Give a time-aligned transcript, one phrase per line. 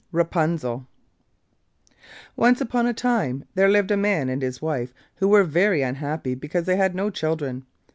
[0.11, 0.87] RAPUNZEL
[2.35, 6.33] Once upon a time there lived a man and his wife who were very unhappy
[6.33, 7.67] because they had no children.